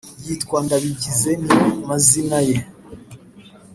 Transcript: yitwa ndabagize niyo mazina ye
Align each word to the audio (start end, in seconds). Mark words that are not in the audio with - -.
yitwa 0.25 0.57
ndabagize 0.65 1.31
niyo 1.41 1.67
mazina 1.89 2.39
ye 2.47 2.57